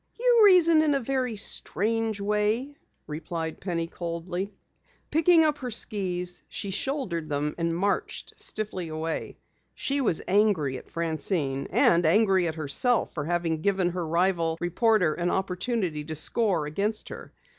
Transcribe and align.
"You 0.19 0.41
reason 0.45 0.81
in 0.81 0.95
a 0.95 0.99
very 0.99 1.35
strange 1.35 2.19
way," 2.19 2.75
replied 3.05 3.59
Penny 3.61 3.85
coldly. 3.85 4.51
Picking 5.11 5.43
up 5.45 5.59
her 5.59 5.69
skis 5.69 6.41
she 6.49 6.71
shouldered 6.71 7.29
them 7.29 7.53
and 7.59 7.77
marched 7.77 8.33
stiffly 8.35 8.87
away. 8.87 9.37
She 9.75 10.01
was 10.01 10.23
angry 10.27 10.79
at 10.79 10.89
Francine 10.89 11.67
and 11.69 12.03
angry 12.03 12.47
at 12.47 12.55
herself 12.55 13.13
for 13.13 13.25
having 13.25 13.61
given 13.61 13.91
the 13.91 14.01
rival 14.01 14.57
reporter 14.59 15.13
an 15.13 15.29
opportunity 15.29 16.03
to 16.05 16.15
score 16.15 16.65
against 16.65 17.09
her. 17.09 17.31